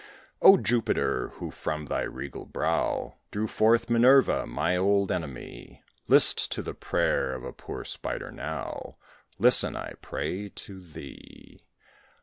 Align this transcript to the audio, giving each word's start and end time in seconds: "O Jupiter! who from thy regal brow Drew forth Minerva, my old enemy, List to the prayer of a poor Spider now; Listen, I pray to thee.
"O 0.41 0.57
Jupiter! 0.57 1.27
who 1.35 1.51
from 1.51 1.85
thy 1.85 2.01
regal 2.01 2.45
brow 2.47 3.17
Drew 3.29 3.45
forth 3.45 3.87
Minerva, 3.87 4.47
my 4.47 4.75
old 4.75 5.11
enemy, 5.11 5.83
List 6.07 6.51
to 6.53 6.63
the 6.63 6.73
prayer 6.73 7.35
of 7.35 7.43
a 7.43 7.53
poor 7.53 7.83
Spider 7.85 8.31
now; 8.31 8.97
Listen, 9.37 9.75
I 9.75 9.93
pray 10.01 10.49
to 10.49 10.81
thee. 10.81 11.61